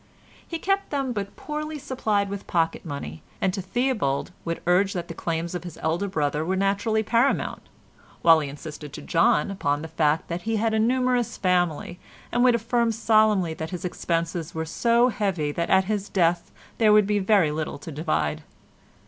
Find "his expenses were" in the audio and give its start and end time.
13.69-14.65